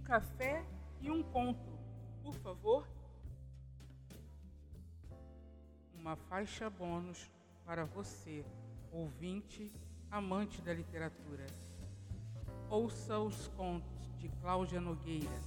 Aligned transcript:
Um 0.00 0.02
café 0.02 0.64
e 1.02 1.10
um 1.10 1.22
conto, 1.22 1.78
por 2.22 2.34
favor. 2.36 2.88
Uma 5.94 6.16
faixa 6.16 6.70
bônus 6.70 7.30
para 7.66 7.84
você, 7.84 8.44
ouvinte, 8.90 9.70
amante 10.10 10.62
da 10.62 10.72
literatura. 10.72 11.46
Ouça 12.70 13.18
os 13.18 13.46
contos 13.48 14.16
de 14.16 14.28
Cláudia 14.40 14.80
Nogueira. 14.80 15.38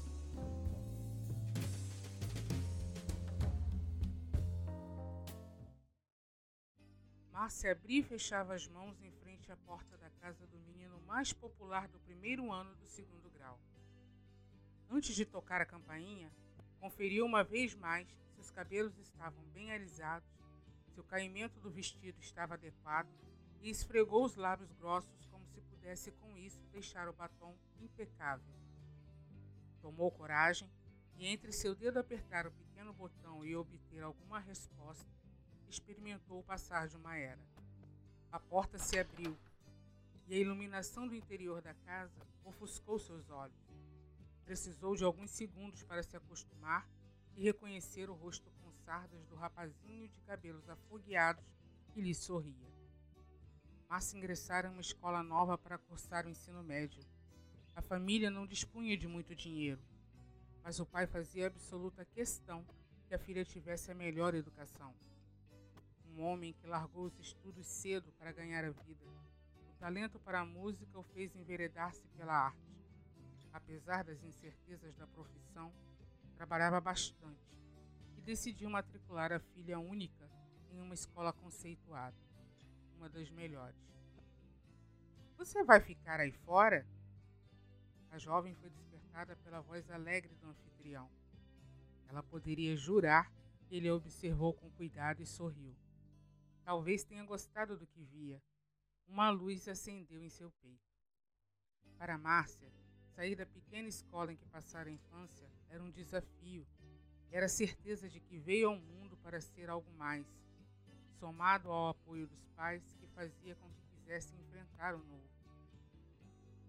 Márcia 7.31 7.71
abria 7.71 7.99
e 7.99 8.03
fechava 8.03 8.53
as 8.53 8.67
mãos 8.67 9.01
em 9.01 9.11
frente 9.11 9.51
à 9.51 9.57
porta 9.57 9.97
da 9.97 10.11
casa 10.11 10.45
do 10.45 10.59
menino 10.59 11.01
mais 11.07 11.33
popular 11.33 11.87
do 11.87 11.99
primeiro 11.99 12.51
ano 12.51 12.73
do 12.75 12.85
segundo 12.85 13.29
grau. 13.31 13.59
Antes 14.95 15.15
de 15.15 15.25
tocar 15.25 15.59
a 15.59 15.65
campainha, 15.65 16.31
conferiu 16.79 17.25
uma 17.25 17.43
vez 17.43 17.73
mais 17.73 18.07
se 18.07 18.39
os 18.39 18.51
cabelos 18.51 18.95
estavam 18.99 19.43
bem 19.45 19.71
alisados, 19.71 20.29
se 20.93 20.99
o 20.99 21.03
caimento 21.03 21.59
do 21.59 21.71
vestido 21.71 22.19
estava 22.19 22.53
adequado 22.53 23.09
e 23.59 23.71
esfregou 23.71 24.23
os 24.23 24.35
lábios 24.35 24.71
grossos 24.73 25.25
como 25.31 25.47
se 25.47 25.59
pudesse 25.61 26.11
com 26.11 26.37
isso 26.37 26.61
deixar 26.71 27.09
o 27.09 27.13
batom 27.13 27.57
impecável. 27.81 28.53
Tomou 29.81 30.11
coragem 30.11 30.69
e, 31.15 31.25
entre 31.25 31.51
seu 31.51 31.73
dedo 31.73 31.97
apertar 31.97 32.45
o 32.45 32.51
pequeno 32.51 32.93
botão 32.93 33.43
e 33.43 33.55
obter 33.55 34.03
alguma 34.03 34.37
resposta, 34.37 35.09
experimentou 35.67 36.43
passar 36.43 36.87
de 36.87 36.97
uma 36.97 37.17
era. 37.17 37.41
A 38.31 38.39
porta 38.39 38.77
se 38.77 38.99
abriu 38.99 39.35
e 40.27 40.35
a 40.35 40.37
iluminação 40.37 41.07
do 41.07 41.15
interior 41.15 41.63
da 41.63 41.73
casa 41.73 42.21
ofuscou 42.45 42.99
seus 42.99 43.27
olhos. 43.31 43.62
Precisou 44.45 44.95
de 44.95 45.03
alguns 45.03 45.31
segundos 45.31 45.83
para 45.83 46.03
se 46.03 46.15
acostumar 46.15 46.87
e 47.35 47.43
reconhecer 47.43 48.09
o 48.09 48.13
rosto 48.13 48.51
com 48.61 48.71
sardas 48.71 49.25
do 49.25 49.35
rapazinho 49.35 50.07
de 50.07 50.19
cabelos 50.21 50.69
afogueados 50.69 51.43
que 51.93 52.01
lhe 52.01 52.13
sorria. 52.13 52.71
Márcia 53.89 54.17
ingressara 54.17 54.67
em 54.67 54.71
uma 54.71 54.81
escola 54.81 55.23
nova 55.23 55.57
para 55.57 55.77
cursar 55.77 56.25
o 56.25 56.29
ensino 56.29 56.63
médio. 56.63 57.03
A 57.75 57.81
família 57.81 58.29
não 58.29 58.45
dispunha 58.45 58.97
de 58.97 59.07
muito 59.07 59.35
dinheiro, 59.35 59.81
mas 60.63 60.79
o 60.79 60.85
pai 60.85 61.07
fazia 61.07 61.47
absoluta 61.47 62.05
questão 62.05 62.65
que 63.07 63.15
a 63.15 63.19
filha 63.19 63.45
tivesse 63.45 63.91
a 63.91 63.95
melhor 63.95 64.35
educação 64.35 64.93
um 66.15 66.23
homem 66.23 66.53
que 66.53 66.67
largou 66.67 67.05
os 67.05 67.19
estudos 67.19 67.65
cedo 67.65 68.11
para 68.13 68.31
ganhar 68.31 68.63
a 68.63 68.69
vida. 68.69 69.05
O 69.69 69.73
talento 69.79 70.19
para 70.19 70.41
a 70.41 70.45
música 70.45 70.99
o 70.99 71.03
fez 71.03 71.35
enveredar-se 71.35 72.07
pela 72.09 72.33
arte. 72.33 72.82
Apesar 73.53 74.03
das 74.03 74.23
incertezas 74.23 74.95
da 74.95 75.05
profissão, 75.07 75.71
trabalhava 76.35 76.81
bastante 76.81 77.55
e 78.17 78.21
decidiu 78.21 78.69
matricular 78.69 79.31
a 79.31 79.39
filha 79.39 79.79
única 79.79 80.29
em 80.71 80.81
uma 80.81 80.95
escola 80.95 81.31
conceituada, 81.31 82.17
uma 82.97 83.07
das 83.07 83.29
melhores. 83.29 83.79
Você 85.37 85.63
vai 85.63 85.79
ficar 85.79 86.19
aí 86.19 86.31
fora? 86.31 86.85
A 88.09 88.17
jovem 88.17 88.55
foi 88.55 88.69
despertada 88.71 89.35
pela 89.37 89.61
voz 89.61 89.89
alegre 89.91 90.35
do 90.35 90.47
anfitrião. 90.47 91.09
Ela 92.07 92.23
poderia 92.23 92.75
jurar 92.75 93.31
que 93.67 93.75
ele 93.75 93.89
a 93.89 93.95
observou 93.95 94.53
com 94.53 94.69
cuidado 94.71 95.21
e 95.21 95.25
sorriu. 95.25 95.75
Talvez 96.63 97.03
tenha 97.03 97.23
gostado 97.23 97.77
do 97.77 97.85
que 97.85 98.03
via. 98.03 98.41
Uma 99.07 99.29
luz 99.29 99.67
acendeu 99.67 100.23
em 100.23 100.29
seu 100.29 100.49
peito. 100.61 100.91
Para 101.97 102.17
Márcia, 102.17 102.71
sair 103.15 103.35
da 103.35 103.45
pequena 103.45 103.87
escola 103.87 104.31
em 104.33 104.35
que 104.35 104.45
passara 104.47 104.89
a 104.89 104.91
infância 104.91 105.47
era 105.69 105.83
um 105.83 105.91
desafio. 105.91 106.65
Era 107.31 107.45
a 107.45 107.49
certeza 107.49 108.09
de 108.09 108.19
que 108.19 108.37
veio 108.37 108.69
ao 108.69 108.77
mundo 108.77 109.17
para 109.17 109.41
ser 109.41 109.69
algo 109.69 109.91
mais, 109.97 110.25
somado 111.19 111.71
ao 111.71 111.89
apoio 111.89 112.27
dos 112.27 112.45
pais 112.55 112.83
que 112.99 113.07
fazia 113.07 113.55
com 113.55 113.69
que 113.69 113.83
quisesse 113.95 114.35
enfrentar 114.35 114.95
o 114.95 115.03
novo. 115.03 115.29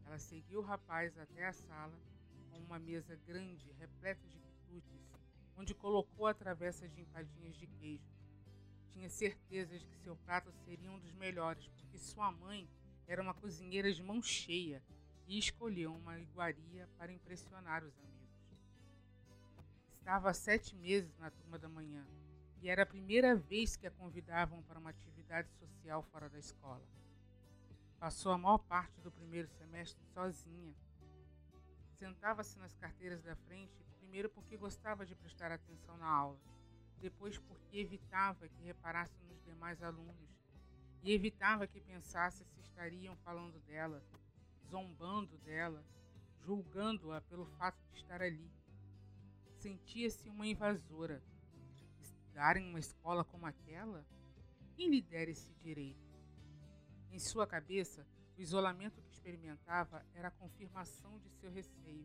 Ela 0.06 0.19
seguiu 0.19 0.60
o 0.60 0.62
rapaz 0.62 1.19
até 1.19 1.47
a 1.47 1.53
sala, 1.53 1.99
com 2.50 2.59
uma 2.59 2.78
mesa 2.78 3.16
grande, 3.27 3.72
repleta 3.78 4.27
de 4.28 4.38
quitutes, 4.38 5.00
onde 5.56 5.75
colocou 5.75 6.27
a 6.27 6.34
travessa 6.34 6.88
de 6.88 7.00
empadinhas 7.00 7.56
de 7.56 7.66
queijo 7.66 8.15
tinha 8.94 9.09
certeza 9.09 9.77
de 9.77 9.84
que 9.87 9.97
seu 9.99 10.15
prato 10.16 10.53
seria 10.65 10.91
um 10.91 11.00
dos 11.00 11.12
melhores, 11.15 11.66
porque 11.66 11.99
sua 11.99 12.31
mãe 12.31 12.69
era 13.09 13.21
uma 13.21 13.34
cozinheira 13.34 13.93
de 13.93 14.00
mão 14.03 14.22
cheia 14.22 14.81
e 15.26 15.38
escolheu 15.38 15.94
uma 15.94 16.18
iguaria 16.18 16.88
para 16.98 17.12
impressionar 17.12 17.84
os 17.84 17.98
amigos. 17.98 18.14
Estava 19.92 20.30
há 20.30 20.34
sete 20.34 20.74
meses 20.76 21.16
na 21.18 21.30
turma 21.30 21.58
da 21.58 21.68
manhã 21.68 22.06
e 22.60 22.68
era 22.68 22.82
a 22.82 22.86
primeira 22.86 23.34
vez 23.34 23.76
que 23.76 23.86
a 23.86 23.90
convidavam 23.90 24.62
para 24.62 24.78
uma 24.78 24.90
atividade 24.90 25.50
social 25.52 26.02
fora 26.02 26.28
da 26.28 26.38
escola. 26.38 26.86
Passou 27.98 28.32
a 28.32 28.38
maior 28.38 28.58
parte 28.58 29.00
do 29.00 29.10
primeiro 29.10 29.48
semestre 29.48 30.04
sozinha. 30.12 30.74
Sentava-se 31.92 32.58
nas 32.58 32.74
carteiras 32.74 33.22
da 33.22 33.34
frente, 33.36 33.84
primeiro 33.98 34.28
porque 34.28 34.56
gostava 34.56 35.06
de 35.06 35.14
prestar 35.14 35.50
atenção 35.52 35.96
na 35.96 36.06
aula 36.06 36.38
depois 37.04 37.36
porque 37.36 37.80
evitava 37.80 38.48
que 38.48 38.62
reparasse 38.62 39.22
nos 39.24 39.38
demais 39.44 39.82
alunos 39.82 40.16
e 41.02 41.12
evitava 41.12 41.66
que 41.66 41.78
pensasse 41.78 42.42
se 42.46 42.60
estariam 42.60 43.14
falando 43.16 43.60
dela, 43.66 44.02
zombando 44.74 45.38
dela, 45.38 45.84
julgando-a 46.44 47.20
pelo 47.20 47.46
fato 47.46 47.78
de 47.92 47.96
estar 47.98 48.20
ali. 48.20 48.50
Sentia-se 49.60 50.28
uma 50.28 50.48
invasora. 50.48 51.22
Estudar 52.00 52.56
em 52.56 52.68
uma 52.68 52.80
escola 52.80 53.24
como 53.24 53.46
aquela? 53.46 54.04
Quem 54.74 54.90
lhe 54.90 55.00
dera 55.00 55.30
esse 55.30 55.54
direito? 55.62 56.12
Em 57.12 57.20
sua 57.20 57.46
cabeça, 57.46 58.04
o 58.36 58.40
isolamento 58.40 59.00
que 59.00 59.12
experimentava 59.12 60.04
era 60.12 60.26
a 60.26 60.32
confirmação 60.32 61.20
de 61.20 61.30
seu 61.30 61.52
receio 61.52 62.04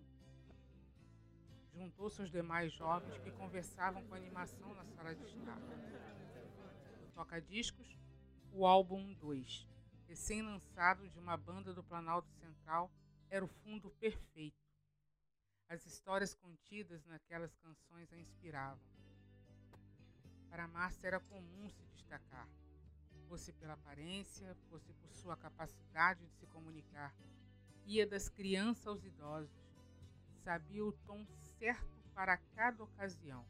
juntou-se 1.79 2.19
aos 2.19 2.29
demais 2.29 2.73
jovens 2.73 3.17
que 3.19 3.31
conversavam 3.31 4.03
com 4.03 4.13
animação 4.13 4.73
na 4.73 4.83
sala 4.83 5.15
de 5.15 5.23
estar. 5.23 5.57
Toca-discos, 7.15 7.97
o 8.51 8.65
álbum 8.65 9.13
2, 9.13 9.65
recém-lançado 10.09 11.07
de 11.07 11.19
uma 11.19 11.37
banda 11.37 11.71
do 11.71 11.83
Planalto 11.83 12.27
Central, 12.31 12.91
era 13.29 13.45
o 13.45 13.47
fundo 13.47 13.91
perfeito. 13.91 14.57
As 15.67 15.85
histórias 15.85 16.33
contidas 16.33 17.05
naquelas 17.05 17.55
canções 17.57 18.11
a 18.11 18.17
inspiravam. 18.17 18.83
Para 20.49 20.67
Márcia 20.67 21.05
era 21.05 21.19
comum 21.19 21.69
se 21.69 21.85
destacar, 21.93 22.49
fosse 23.27 23.53
pela 23.53 23.73
aparência, 23.73 24.55
fosse 24.67 24.91
por 24.93 25.13
sua 25.13 25.37
capacidade 25.37 26.25
de 26.25 26.33
se 26.33 26.47
comunicar. 26.47 27.15
Ia 27.85 28.07
das 28.07 28.27
crianças 28.27 28.87
aos 28.87 29.03
idosos, 29.03 29.53
sabia 30.43 30.83
o 30.83 30.91
tom 30.91 31.23
certo 31.59 32.03
para 32.15 32.35
cada 32.55 32.83
ocasião. 32.83 33.45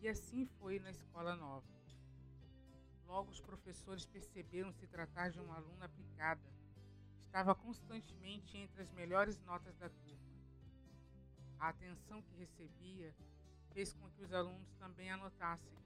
E 0.00 0.08
assim 0.08 0.46
foi 0.58 0.80
na 0.80 0.90
escola 0.90 1.36
nova. 1.36 1.77
Logo 3.08 3.30
os 3.30 3.40
professores 3.40 4.06
perceberam 4.06 4.70
se 4.70 4.86
tratar 4.86 5.30
de 5.30 5.40
uma 5.40 5.56
aluna 5.56 5.86
aplicada. 5.86 6.40
Estava 7.24 7.54
constantemente 7.54 8.56
entre 8.56 8.82
as 8.82 8.90
melhores 8.92 9.40
notas 9.40 9.74
da 9.76 9.88
turma. 9.88 10.28
A 11.58 11.70
atenção 11.70 12.22
que 12.22 12.36
recebia 12.36 13.12
fez 13.72 13.92
com 13.94 14.08
que 14.10 14.22
os 14.22 14.32
alunos 14.32 14.72
também 14.74 15.10
anotassem. 15.10 15.76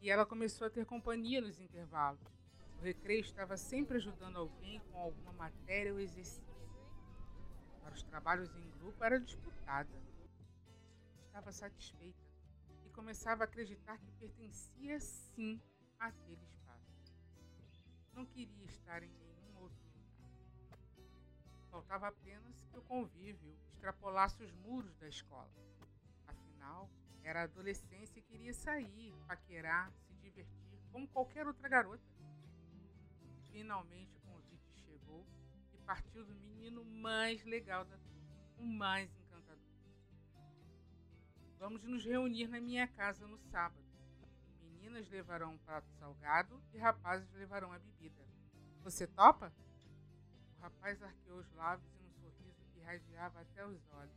E 0.00 0.08
ela 0.08 0.24
começou 0.24 0.66
a 0.66 0.70
ter 0.70 0.86
companhia 0.86 1.40
nos 1.40 1.60
intervalos. 1.60 2.22
O 2.78 2.82
recreio 2.82 3.20
estava 3.20 3.56
sempre 3.56 3.96
ajudando 3.96 4.36
alguém 4.36 4.80
com 4.80 4.98
alguma 4.98 5.32
matéria 5.32 5.92
ou 5.92 5.98
exercício. 5.98 6.44
Para 7.82 7.94
os 7.94 8.02
trabalhos 8.04 8.54
em 8.56 8.70
grupo 8.78 9.02
era 9.02 9.18
disputada 9.18 9.90
estava 11.36 11.52
satisfeita 11.52 12.24
e 12.86 12.88
começava 12.90 13.44
a 13.44 13.46
acreditar 13.46 13.98
que 13.98 14.10
pertencia 14.12 14.98
sim 14.98 15.60
àquele 15.98 16.42
espaço. 16.44 17.12
Não 18.12 18.24
queria 18.26 18.64
estar 18.64 19.02
em 19.02 19.10
nenhum 19.10 19.60
outro 19.60 19.84
lugar. 19.94 20.30
Faltava 21.70 22.08
apenas 22.08 22.64
que 22.70 22.78
o 22.78 22.82
convívio 22.82 23.56
extrapolasse 23.68 24.42
os 24.42 24.52
muros 24.52 24.96
da 24.96 25.08
escola. 25.08 25.50
Afinal, 26.26 26.90
era 27.22 27.42
adolescência 27.42 28.18
e 28.18 28.22
queria 28.22 28.54
sair, 28.54 29.14
paquerar, 29.26 29.92
se 29.92 30.14
divertir, 30.16 30.80
como 30.92 31.08
qualquer 31.08 31.46
outra 31.46 31.68
garota. 31.68 32.04
Finalmente 33.50 34.16
o 34.16 34.20
convite 34.20 34.72
chegou 34.84 35.26
e 35.72 35.78
partiu 35.78 36.24
do 36.24 36.34
menino 36.34 36.84
mais 36.84 37.44
legal 37.44 37.84
da 37.84 37.96
turma, 37.96 38.36
o 38.58 38.64
mais 38.64 39.10
Vamos 41.58 41.82
nos 41.84 42.04
reunir 42.04 42.48
na 42.48 42.60
minha 42.60 42.86
casa 42.86 43.26
no 43.26 43.38
sábado. 43.38 43.85
Meninas 44.86 45.08
levarão 45.08 45.52
um 45.52 45.58
prato 45.58 45.90
salgado 45.98 46.62
e 46.72 46.78
rapazes 46.78 47.28
levarão 47.32 47.72
a 47.72 47.78
bebida. 47.78 48.24
Você 48.84 49.04
topa? 49.04 49.52
O 50.56 50.60
rapaz 50.60 51.02
arqueou 51.02 51.40
os 51.40 51.52
lábios 51.54 51.92
em 51.96 52.04
um 52.04 52.12
sorriso 52.12 52.64
que 52.72 52.78
irradiava 52.78 53.40
até 53.40 53.66
os 53.66 53.90
olhos. 53.90 54.14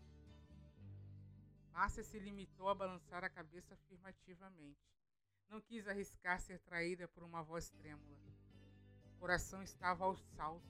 Márcia 1.74 2.04
se 2.04 2.20
limitou 2.20 2.70
a 2.70 2.76
balançar 2.76 3.24
a 3.24 3.30
cabeça 3.32 3.74
afirmativamente. 3.74 4.80
Não 5.50 5.60
quis 5.60 5.88
arriscar 5.88 6.40
ser 6.40 6.60
traída 6.60 7.08
por 7.08 7.24
uma 7.24 7.42
voz 7.42 7.72
trêmula. 7.72 8.16
O 9.16 9.20
coração 9.20 9.64
estava 9.64 10.06
aos 10.06 10.22
saltos, 10.36 10.70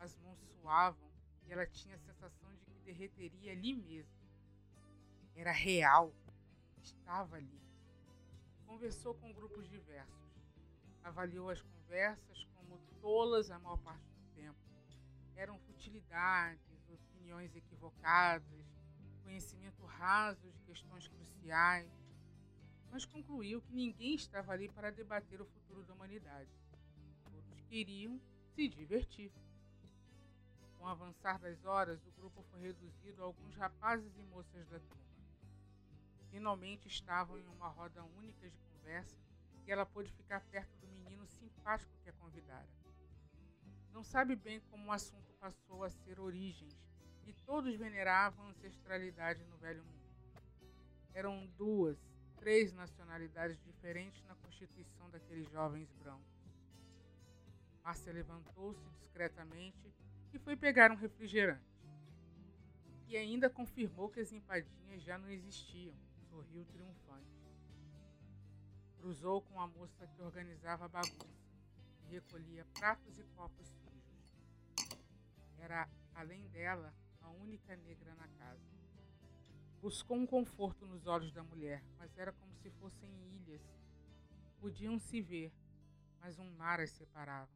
as 0.00 0.16
mãos 0.20 0.40
suavam 0.40 1.12
e 1.42 1.52
ela 1.52 1.66
tinha 1.66 1.96
a 1.96 1.98
sensação 1.98 2.50
de 2.54 2.64
que 2.64 2.80
derreteria 2.80 3.52
ali 3.52 3.74
mesmo. 3.74 4.18
Era 5.34 5.52
real, 5.52 6.14
estava 6.82 7.36
ali. 7.36 7.63
Conversou 8.66 9.14
com 9.14 9.32
grupos 9.32 9.68
diversos. 9.68 10.14
Avaliou 11.02 11.50
as 11.50 11.60
conversas 11.62 12.44
como 12.56 12.78
tolas 13.00 13.50
a 13.50 13.58
maior 13.58 13.78
parte 13.78 14.04
do 14.10 14.34
tempo. 14.34 14.58
Eram 15.36 15.58
futilidades, 15.58 16.88
opiniões 16.88 17.54
equivocadas, 17.56 18.66
conhecimento 19.22 19.84
raso 19.84 20.50
de 20.52 20.60
questões 20.60 21.08
cruciais, 21.08 21.90
mas 22.90 23.04
concluiu 23.04 23.60
que 23.62 23.72
ninguém 23.72 24.14
estava 24.14 24.52
ali 24.52 24.68
para 24.68 24.90
debater 24.90 25.40
o 25.40 25.46
futuro 25.46 25.82
da 25.84 25.94
humanidade. 25.94 26.50
Todos 27.24 27.60
queriam 27.62 28.20
se 28.54 28.68
divertir. 28.68 29.32
Com 30.78 30.84
o 30.84 30.88
avançar 30.88 31.38
das 31.40 31.64
horas, 31.64 32.04
o 32.06 32.12
grupo 32.12 32.42
foi 32.50 32.60
reduzido 32.60 33.22
a 33.22 33.26
alguns 33.26 33.54
rapazes 33.56 34.16
e 34.16 34.22
moças 34.22 34.66
da 34.68 34.78
turma. 34.78 35.13
Finalmente 36.34 36.88
estavam 36.88 37.38
em 37.38 37.46
uma 37.46 37.68
roda 37.68 38.02
única 38.02 38.50
de 38.50 38.58
conversa 38.58 39.16
e 39.64 39.70
ela 39.70 39.86
pôde 39.86 40.10
ficar 40.10 40.40
perto 40.40 40.76
do 40.78 40.88
menino 40.88 41.24
simpático 41.28 41.92
que 42.02 42.10
a 42.10 42.12
convidara. 42.14 42.68
Não 43.92 44.02
sabe 44.02 44.34
bem 44.34 44.58
como 44.62 44.88
o 44.88 44.92
assunto 44.92 45.32
passou 45.34 45.84
a 45.84 45.90
ser 45.90 46.18
origens, 46.18 46.76
e 47.24 47.32
todos 47.32 47.76
veneravam 47.76 48.46
a 48.46 48.48
ancestralidade 48.48 49.44
no 49.44 49.56
Velho 49.58 49.84
Mundo. 49.84 50.10
Eram 51.12 51.46
duas, 51.56 51.96
três 52.34 52.72
nacionalidades 52.72 53.56
diferentes 53.62 54.20
na 54.24 54.34
constituição 54.34 55.08
daqueles 55.10 55.48
jovens 55.52 55.88
brancos. 55.92 56.42
Márcia 57.84 58.12
levantou-se 58.12 58.84
discretamente 58.98 59.94
e 60.32 60.38
foi 60.40 60.56
pegar 60.56 60.90
um 60.90 60.96
refrigerante. 60.96 61.62
E 63.06 63.16
ainda 63.16 63.48
confirmou 63.48 64.08
que 64.08 64.18
as 64.18 64.32
empadinhas 64.32 65.00
já 65.00 65.16
não 65.16 65.30
existiam. 65.30 65.94
Sorriu 66.34 66.64
triunfante. 66.64 67.30
Cruzou 68.96 69.40
com 69.40 69.60
a 69.60 69.68
moça 69.68 70.04
que 70.08 70.20
organizava 70.20 70.86
a 70.86 70.88
bagunça 70.88 71.46
e 72.02 72.10
recolhia 72.10 72.66
pratos 72.76 73.16
e 73.20 73.22
copos 73.36 73.68
sujos. 73.68 74.34
Era, 75.56 75.88
além 76.12 76.48
dela, 76.48 76.92
a 77.20 77.30
única 77.30 77.76
negra 77.76 78.16
na 78.16 78.26
casa. 78.26 78.68
Buscou 79.80 80.16
um 80.16 80.26
conforto 80.26 80.84
nos 80.84 81.06
olhos 81.06 81.30
da 81.30 81.44
mulher, 81.44 81.84
mas 81.98 82.18
era 82.18 82.32
como 82.32 82.52
se 82.56 82.68
fossem 82.68 83.08
ilhas. 83.36 83.62
Podiam 84.58 84.98
se 84.98 85.22
ver, 85.22 85.52
mas 86.18 86.36
um 86.40 86.50
mar 86.56 86.80
as 86.80 86.90
separava. 86.90 87.52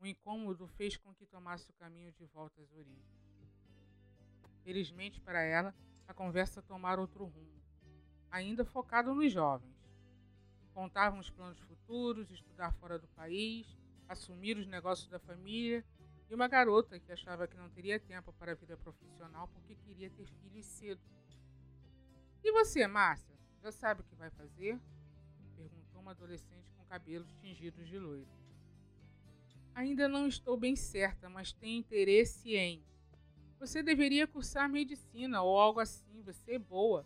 O 0.00 0.06
incômodo 0.06 0.66
fez 0.68 0.96
com 0.96 1.14
que 1.14 1.26
tomasse 1.26 1.68
o 1.68 1.74
caminho 1.74 2.12
de 2.12 2.24
volta 2.24 2.62
às 2.62 2.72
origens. 2.72 3.28
Felizmente 4.64 5.20
para 5.20 5.42
ela, 5.42 5.74
a 6.08 6.14
conversa 6.14 6.62
tomara 6.62 7.00
outro 7.00 7.26
rumo, 7.26 7.62
ainda 8.30 8.64
focado 8.64 9.14
nos 9.14 9.30
jovens. 9.30 9.76
Contavam 10.72 11.20
os 11.20 11.28
planos 11.28 11.60
futuros, 11.60 12.30
estudar 12.30 12.72
fora 12.72 12.98
do 12.98 13.06
país, 13.08 13.78
assumir 14.08 14.56
os 14.56 14.66
negócios 14.66 15.08
da 15.08 15.18
família 15.18 15.84
e 16.30 16.34
uma 16.34 16.48
garota 16.48 16.98
que 16.98 17.12
achava 17.12 17.46
que 17.46 17.56
não 17.56 17.68
teria 17.68 18.00
tempo 18.00 18.32
para 18.32 18.52
a 18.52 18.54
vida 18.54 18.76
profissional 18.76 19.48
porque 19.48 19.74
queria 19.74 20.08
ter 20.08 20.26
filhos 20.26 20.64
cedo. 20.64 21.00
E 22.42 22.52
você, 22.52 22.86
Márcia, 22.86 23.36
já 23.62 23.70
sabe 23.70 24.00
o 24.00 24.04
que 24.04 24.14
vai 24.14 24.30
fazer? 24.30 24.80
Perguntou 25.56 26.00
uma 26.00 26.12
adolescente 26.12 26.70
com 26.74 26.84
cabelos 26.86 27.34
tingidos 27.34 27.86
de 27.86 27.98
loiro. 27.98 28.28
Ainda 29.74 30.08
não 30.08 30.26
estou 30.26 30.56
bem 30.56 30.74
certa, 30.74 31.28
mas 31.28 31.52
tenho 31.52 31.78
interesse 31.78 32.56
em. 32.56 32.82
Você 33.58 33.82
deveria 33.82 34.26
cursar 34.26 34.68
medicina 34.68 35.42
ou 35.42 35.58
algo 35.58 35.80
assim, 35.80 36.22
você 36.22 36.52
é 36.52 36.58
boa. 36.58 37.04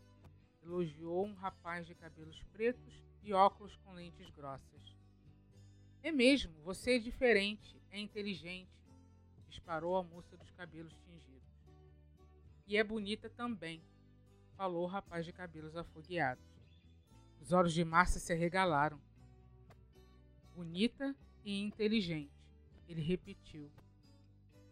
Elogiou 0.62 1.24
um 1.24 1.32
rapaz 1.34 1.86
de 1.86 1.94
cabelos 1.94 2.42
pretos 2.52 3.02
e 3.22 3.32
óculos 3.32 3.74
com 3.76 3.94
lentes 3.94 4.28
grossas. 4.30 4.96
É 6.02 6.12
mesmo, 6.12 6.52
você 6.62 6.96
é 6.96 6.98
diferente, 6.98 7.80
é 7.90 7.98
inteligente, 7.98 8.68
disparou 9.48 9.96
a 9.96 10.02
moça 10.02 10.36
dos 10.36 10.50
cabelos 10.50 10.92
tingidos. 11.06 11.42
E 12.66 12.76
é 12.76 12.84
bonita 12.84 13.30
também, 13.30 13.82
falou 14.56 14.84
o 14.84 14.88
rapaz 14.88 15.24
de 15.24 15.32
cabelos 15.32 15.76
afogueados. 15.76 16.44
Os 17.40 17.52
olhos 17.52 17.72
de 17.72 17.84
Márcia 17.84 18.20
se 18.20 18.32
arregalaram. 18.32 19.00
Bonita 20.54 21.16
e 21.44 21.60
inteligente, 21.60 22.30
ele 22.86 23.00
repetiu. 23.00 23.70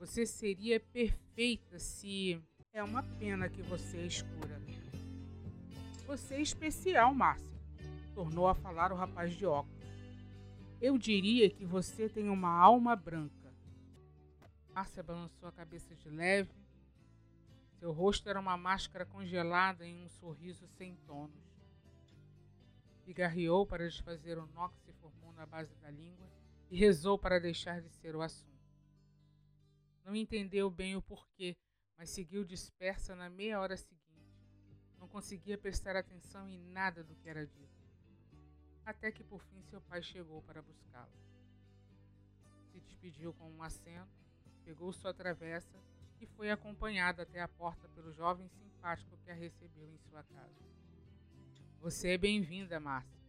Você 0.01 0.25
seria 0.25 0.81
perfeita 0.81 1.79
se. 1.79 2.43
É 2.73 2.83
uma 2.83 3.03
pena 3.03 3.51
que 3.51 3.61
você 3.61 3.99
é 3.99 4.07
escura. 4.07 4.59
Você 6.07 6.37
é 6.37 6.41
especial, 6.41 7.15
Márcia, 7.15 7.61
tornou 8.15 8.49
a 8.49 8.55
falar 8.55 8.93
o 8.93 8.97
rapaz 8.97 9.35
de 9.35 9.45
óculos. 9.45 9.79
Eu 10.81 10.97
diria 10.97 11.51
que 11.51 11.67
você 11.67 12.09
tem 12.09 12.31
uma 12.31 12.49
alma 12.49 12.97
branca. 12.97 13.53
Márcia 14.73 15.03
balançou 15.03 15.47
a 15.47 15.53
cabeça 15.53 15.95
de 15.95 16.09
leve. 16.09 16.51
Seu 17.79 17.93
rosto 17.93 18.27
era 18.31 18.41
uma 18.41 18.57
máscara 18.57 19.05
congelada 19.05 19.87
em 19.87 20.03
um 20.03 20.09
sorriso 20.09 20.67
sem 20.79 20.97
tonos. 21.07 21.45
Pigarreou 23.05 23.67
para 23.67 23.87
desfazer 23.87 24.39
o 24.39 24.47
nó 24.55 24.69
que 24.69 24.81
se 24.81 24.93
formou 24.95 25.33
na 25.35 25.45
base 25.45 25.75
da 25.77 25.91
língua 25.91 26.27
e 26.71 26.77
rezou 26.79 27.19
para 27.19 27.39
deixar 27.39 27.83
de 27.83 27.91
ser 27.91 28.17
o 28.17 28.23
assunto. 28.23 28.50
Não 30.05 30.15
entendeu 30.15 30.71
bem 30.71 30.97
o 30.97 31.03
porquê, 31.03 31.57
mas 31.97 32.11
seguiu 32.11 32.45
dispersa 32.45 33.15
na 33.15 33.29
meia 33.29 33.61
hora 33.61 33.77
seguinte. 33.77 34.01
Não 34.99 35.09
conseguia 35.09 35.57
prestar 35.57 35.97
atenção 35.97 36.49
em 36.49 36.59
nada 36.59 37.03
do 37.03 37.15
que 37.15 37.29
era 37.29 37.47
dito. 37.47 37.81
Até 38.85 39.11
que 39.13 39.23
por 39.23 39.43
fim 39.45 39.63
seu 39.63 39.81
pai 39.81 40.03
chegou 40.03 40.43
para 40.43 40.63
buscá-la. 40.63 41.09
Se 42.73 42.81
despediu 42.81 43.33
com 43.35 43.51
um 43.51 43.63
aceno 43.63 44.09
pegou 44.71 44.93
sua 44.93 45.13
travessa 45.13 45.77
e 46.21 46.27
foi 46.27 46.49
acompanhada 46.49 47.23
até 47.23 47.41
a 47.41 47.49
porta 47.49 47.89
pelo 47.89 48.13
jovem 48.13 48.49
simpático 48.49 49.17
que 49.25 49.31
a 49.31 49.35
recebeu 49.35 49.91
em 49.91 49.99
sua 49.99 50.23
casa. 50.23 50.63
Você 51.81 52.11
é 52.11 52.19
bem-vinda, 52.19 52.79
Márcia. 52.79 53.21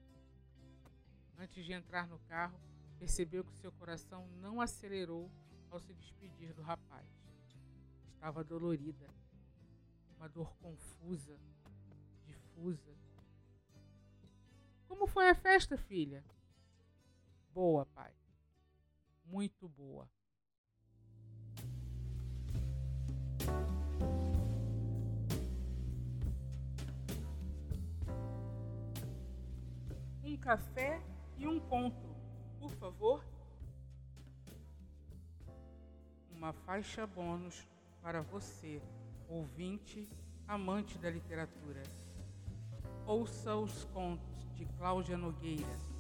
Antes 1.40 1.66
de 1.66 1.74
entrar 1.74 2.08
no 2.08 2.20
carro, 2.20 2.60
percebeu 3.00 3.44
que 3.44 3.56
seu 3.56 3.72
coração 3.72 4.28
não 4.40 4.62
acelerou 4.62 5.32
ao 5.72 5.80
se 5.80 5.94
despedir 5.94 6.54
do 6.54 6.62
rapaz. 6.62 7.08
Estava 8.14 8.44
dolorida, 8.44 9.10
uma 10.18 10.28
dor 10.28 10.56
confusa, 10.58 11.40
difusa. 12.26 12.96
Como 14.88 15.08
foi 15.08 15.30
a 15.30 15.36
festa, 15.36 15.78
filha? 15.78 16.24
Boa, 17.54 17.86
pai. 17.86 18.14
Muito 19.26 19.68
boa. 19.70 20.08
café 30.42 31.00
e 31.38 31.48
um 31.48 31.60
conto, 31.60 32.16
por 32.60 32.72
favor. 32.72 33.31
Uma 36.42 36.54
faixa 36.54 37.06
bônus 37.06 37.68
para 38.02 38.24
você, 38.24 38.82
ouvinte, 39.30 40.10
amante 40.48 40.98
da 40.98 41.08
literatura. 41.08 41.84
Ouça 43.06 43.56
os 43.56 43.84
contos 43.94 44.52
de 44.56 44.66
Cláudia 44.80 45.16
Nogueira 45.16 45.91